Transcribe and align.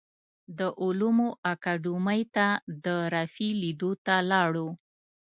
د 0.57 0.59
علومو 0.81 1.27
اکاډیمۍ 1.53 2.21
ته 2.35 2.47
د 2.85 2.87
رفیع 3.15 3.51
لیدو 3.63 3.91
ته 4.05 4.15
لاړو. 4.31 4.67